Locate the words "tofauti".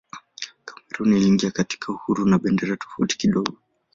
2.77-3.17